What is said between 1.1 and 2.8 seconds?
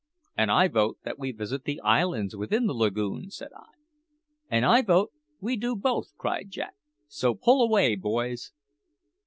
we visit the islands within the